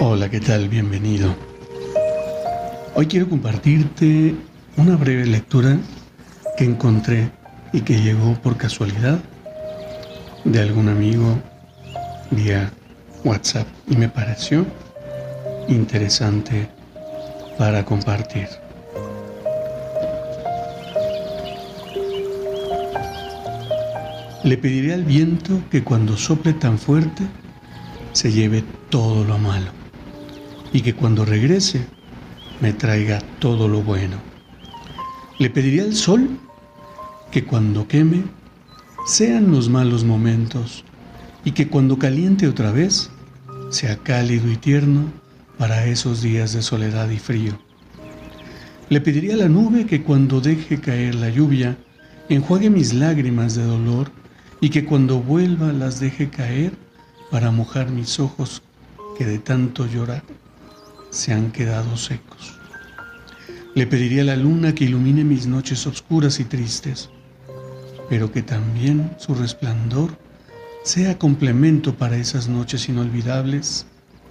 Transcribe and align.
Hola, 0.00 0.30
¿qué 0.30 0.38
tal? 0.38 0.68
Bienvenido. 0.68 1.34
Hoy 2.94 3.06
quiero 3.06 3.28
compartirte 3.28 4.32
una 4.76 4.94
breve 4.94 5.26
lectura 5.26 5.76
que 6.56 6.64
encontré 6.64 7.32
y 7.72 7.80
que 7.80 8.00
llegó 8.00 8.34
por 8.34 8.56
casualidad 8.56 9.18
de 10.44 10.60
algún 10.60 10.88
amigo 10.88 11.36
vía 12.30 12.70
WhatsApp 13.24 13.66
y 13.88 13.96
me 13.96 14.08
pareció 14.08 14.64
interesante 15.66 16.68
para 17.58 17.84
compartir. 17.84 18.46
Le 24.44 24.56
pediré 24.58 24.94
al 24.94 25.02
viento 25.02 25.60
que 25.72 25.82
cuando 25.82 26.16
sople 26.16 26.52
tan 26.52 26.78
fuerte 26.78 27.24
se 28.12 28.30
lleve 28.30 28.62
todo 28.90 29.24
lo 29.24 29.38
malo 29.38 29.77
y 30.72 30.80
que 30.80 30.94
cuando 30.94 31.24
regrese 31.24 31.86
me 32.60 32.72
traiga 32.72 33.20
todo 33.38 33.68
lo 33.68 33.82
bueno. 33.82 34.16
Le 35.38 35.50
pediría 35.50 35.84
al 35.84 35.94
sol 35.94 36.28
que 37.30 37.44
cuando 37.44 37.86
queme 37.86 38.24
sean 39.06 39.50
los 39.50 39.68
malos 39.68 40.04
momentos 40.04 40.84
y 41.44 41.52
que 41.52 41.68
cuando 41.68 41.98
caliente 41.98 42.48
otra 42.48 42.72
vez 42.72 43.10
sea 43.70 43.96
cálido 43.98 44.50
y 44.50 44.56
tierno 44.56 45.04
para 45.58 45.86
esos 45.86 46.22
días 46.22 46.52
de 46.52 46.62
soledad 46.62 47.08
y 47.10 47.18
frío. 47.18 47.58
Le 48.88 49.00
pediría 49.00 49.34
a 49.34 49.38
la 49.38 49.48
nube 49.48 49.86
que 49.86 50.02
cuando 50.02 50.40
deje 50.40 50.80
caer 50.80 51.14
la 51.14 51.28
lluvia 51.28 51.76
enjuague 52.28 52.70
mis 52.70 52.94
lágrimas 52.94 53.54
de 53.54 53.64
dolor 53.64 54.10
y 54.60 54.70
que 54.70 54.84
cuando 54.84 55.20
vuelva 55.20 55.72
las 55.72 56.00
deje 56.00 56.28
caer 56.30 56.72
para 57.30 57.50
mojar 57.50 57.90
mis 57.90 58.18
ojos 58.18 58.62
que 59.16 59.24
de 59.24 59.38
tanto 59.38 59.86
llorar 59.86 60.22
se 61.10 61.32
han 61.32 61.50
quedado 61.52 61.96
secos. 61.96 62.58
Le 63.74 63.86
pediría 63.86 64.22
a 64.22 64.26
la 64.26 64.36
luna 64.36 64.74
que 64.74 64.84
ilumine 64.84 65.24
mis 65.24 65.46
noches 65.46 65.86
oscuras 65.86 66.40
y 66.40 66.44
tristes, 66.44 67.10
pero 68.08 68.32
que 68.32 68.42
también 68.42 69.12
su 69.18 69.34
resplandor 69.34 70.18
sea 70.82 71.18
complemento 71.18 71.94
para 71.94 72.16
esas 72.16 72.48
noches 72.48 72.88
inolvidables 72.88 73.86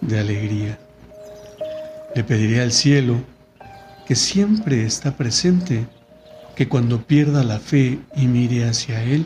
de 0.00 0.18
alegría. 0.18 0.78
Le 2.14 2.24
pediría 2.24 2.62
al 2.62 2.72
cielo 2.72 3.22
que 4.06 4.16
siempre 4.16 4.84
está 4.84 5.16
presente, 5.16 5.86
que 6.56 6.68
cuando 6.68 7.06
pierda 7.06 7.44
la 7.44 7.60
fe 7.60 8.00
y 8.16 8.26
mire 8.26 8.68
hacia 8.68 9.02
Él, 9.04 9.24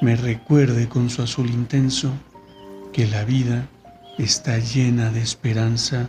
me 0.00 0.16
recuerde 0.16 0.88
con 0.88 1.10
su 1.10 1.22
azul 1.22 1.50
intenso 1.50 2.10
que 2.92 3.06
la 3.06 3.24
vida 3.24 3.68
está 4.18 4.58
llena 4.58 5.10
de 5.10 5.20
esperanza 5.20 6.08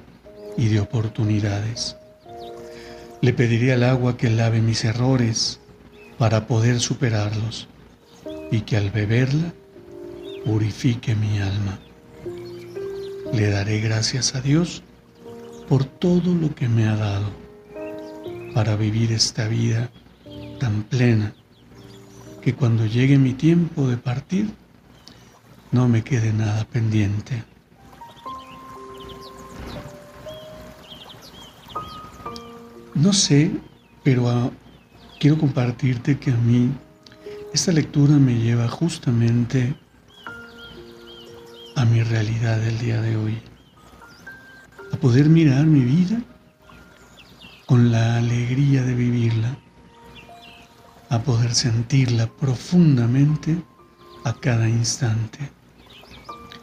y 0.58 0.68
de 0.70 0.80
oportunidades. 0.80 1.98
Le 3.22 3.34
pediría 3.34 3.76
al 3.76 3.84
agua 3.84 4.18
que 4.18 4.30
lave 4.30 4.62
mis 4.62 4.84
errores 4.86 5.60
para 6.18 6.48
poder 6.48 6.80
superarlos 6.80 7.68
y 8.52 8.62
que 8.62 8.78
al 8.78 8.92
beberla 8.92 9.54
purifique 10.46 11.16
mi 11.16 11.40
alma. 11.40 11.80
Le 13.34 13.50
daré 13.50 13.80
gracias 13.82 14.36
a 14.36 14.42
Dios 14.42 14.84
por 15.68 15.84
todo 15.84 16.34
lo 16.36 16.54
que 16.54 16.70
me 16.70 16.88
ha 16.88 16.96
dado 16.96 17.32
para 18.54 18.76
vivir 18.76 19.12
esta 19.12 19.48
vida 19.48 19.90
tan 20.60 20.84
plena 20.84 21.34
que 22.42 22.54
cuando 22.54 22.86
llegue 22.86 23.18
mi 23.18 23.34
tiempo 23.34 23.88
de 23.88 23.98
partir 23.98 24.54
no 25.72 25.90
me 25.90 26.04
quede 26.04 26.32
nada 26.32 26.64
pendiente. 26.66 27.44
No 32.96 33.12
sé, 33.12 33.52
pero 34.04 34.30
ah, 34.30 34.50
quiero 35.20 35.38
compartirte 35.38 36.18
que 36.18 36.32
a 36.32 36.38
mí 36.38 36.72
esta 37.54 37.74
lectura 37.74 38.14
me 38.14 38.36
lleva 38.36 38.70
justamente 38.70 39.76
a 41.76 41.84
mi 41.84 42.02
realidad 42.04 42.58
del 42.58 42.80
día 42.80 43.02
de 43.02 43.18
hoy, 43.18 43.38
a 44.94 44.96
poder 44.96 45.28
mirar 45.28 45.66
mi 45.66 45.82
vida 45.82 46.22
con 47.66 47.92
la 47.92 48.16
alegría 48.16 48.82
de 48.84 48.96
vivirla, 48.96 49.58
a 51.10 51.20
poder 51.20 51.54
sentirla 51.54 52.28
profundamente 52.28 53.62
a 54.24 54.32
cada 54.32 54.70
instante, 54.70 55.40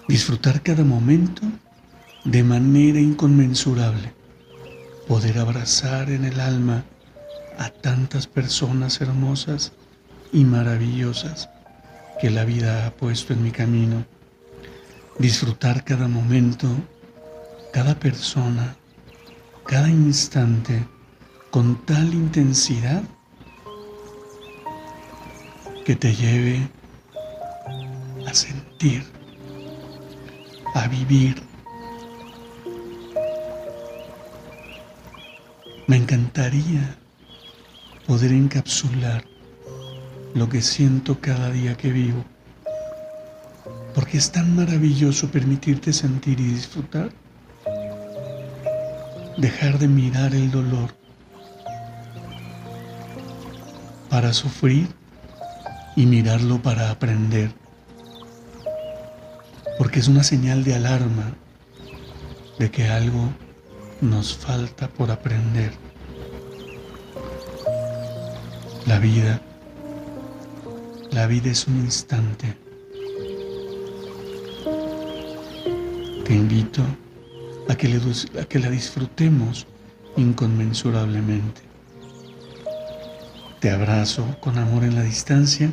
disfrutar 0.09 0.63
cada 0.63 0.83
momento 0.83 1.43
de 2.25 2.43
manera 2.43 3.01
inconmensurable 3.01 4.22
poder 5.07 5.39
abrazar 5.39 6.11
en 6.11 6.25
el 6.25 6.41
alma 6.41 6.85
a 7.59 7.69
tantas 7.71 8.27
personas 8.27 9.01
hermosas 9.01 9.73
y 10.33 10.45
maravillosas 10.45 11.51
que 12.21 12.31
la 12.31 12.45
vida 12.45 12.87
ha 12.87 12.91
puesto 12.93 13.33
en 13.33 13.43
mi 13.43 13.51
camino. 13.51 14.05
Disfrutar 15.19 15.85
cada 15.85 16.09
momento, 16.09 16.69
cada 17.73 17.95
persona, 17.95 18.77
cada 19.67 19.89
instante 19.89 20.87
con 21.51 21.85
tal 21.85 22.15
intensidad 22.15 23.03
que 25.85 25.97
te 25.97 26.15
lleve 26.15 26.69
a 28.27 28.33
sentir, 28.33 29.05
a 30.75 30.87
vivir 30.89 31.52
Me 35.89 35.97
encantaría 35.97 36.97
poder 38.07 38.31
encapsular 38.31 39.25
lo 40.33 40.49
que 40.49 40.63
siento 40.63 41.21
cada 41.21 41.51
día 41.51 41.77
que 41.77 41.91
vivo, 41.91 42.25
porque 43.93 44.19
es 44.19 44.31
tan 44.31 44.55
maravilloso 44.55 45.29
permitirte 45.29 45.93
sentir 45.93 46.39
y 46.39 46.45
disfrutar, 46.45 47.11
dejar 49.37 49.81
de 49.81 49.89
mirar 49.89 50.37
el 50.37 50.53
dolor 50.53 50.95
para 54.09 54.33
sufrir 54.33 54.89
y 55.97 56.07
mirarlo 56.07 56.63
para 56.63 56.91
aprender, 56.91 57.51
porque 59.79 59.99
es 59.99 60.07
una 60.07 60.23
señal 60.23 60.63
de 60.63 60.77
alarma 60.77 61.35
de 62.61 62.71
que 62.71 62.87
algo 62.87 63.31
nos 64.03 64.37
falta 64.37 64.89
por 64.89 65.11
aprender. 65.11 65.73
La 68.87 68.99
vida, 68.99 69.41
la 71.13 71.27
vida 71.29 71.51
es 71.51 71.67
un 71.69 71.77
instante. 71.77 72.57
Te 76.25 76.35
invito 76.35 76.83
a 77.69 77.77
que, 77.77 78.01
a 78.41 78.45
que 78.45 78.59
la 78.59 78.71
disfrutemos 78.71 79.67
inconmensurablemente. 80.17 81.63
Te 83.61 83.71
abrazo 83.71 84.27
con 84.41 84.59
amor 84.59 84.83
en 84.83 84.97
la 84.97 85.03
distancia 85.03 85.73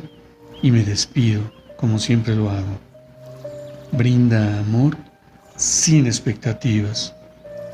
y 0.62 0.70
me 0.70 0.84
despido 0.84 1.42
como 1.76 1.98
siempre 1.98 2.36
lo 2.36 2.48
hago. 2.48 2.78
Brinda 3.90 4.60
amor 4.60 4.96
sin 5.56 6.06
expectativas. 6.06 7.14